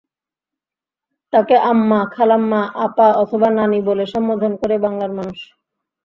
তাঁকে 1.33 1.55
আম্মা, 1.65 1.99
খালাম্মা, 2.13 2.61
আপা 2.85 3.07
অথবা 3.23 3.47
নানি 3.57 3.79
বলে 3.87 4.03
সম্বোধন 4.13 4.51
করে 4.61 4.75
বাংলার 4.85 5.11
মানুষ। 5.17 5.39